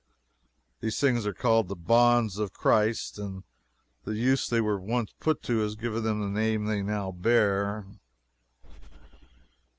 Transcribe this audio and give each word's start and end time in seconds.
These 0.79 0.99
things 0.99 1.27
are 1.27 1.31
called 1.33 1.67
the 1.67 1.75
"Bonds 1.75 2.39
of 2.39 2.53
Christ," 2.53 3.19
and 3.19 3.43
the 4.03 4.15
use 4.15 4.47
they 4.47 4.59
were 4.59 4.79
once 4.81 5.13
put 5.19 5.43
to 5.43 5.59
has 5.59 5.75
given 5.75 6.01
them 6.03 6.21
the 6.21 6.41
name 6.41 6.65
they 6.65 6.81
now 6.81 7.11
bear. 7.11 7.85